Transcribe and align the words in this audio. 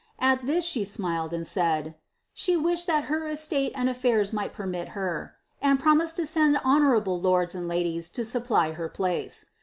At 0.17 0.45
tiiu 0.47 0.63
she 0.67 0.83
smiled, 0.83 1.31
and 1.31 1.45
said, 1.45 1.85
^ 1.85 1.93
she 2.33 2.57
wished 2.57 2.87
that 2.87 3.03
her 3.03 3.27
estate 3.27 3.71
and 3.75 3.87
lAiEB 3.87 4.33
mighl 4.33 4.49
pennit 4.51 4.87
her,' 4.97 5.35
and 5.61 5.79
promised 5.79 6.15
to 6.15 6.25
send 6.25 6.57
honourable 6.65 7.21
lords 7.21 7.53
and 7.53 7.69
Uies 7.69 8.11
to 8.13 8.25
supply 8.25 8.71
her 8.71 8.89
place."' 8.89 9.45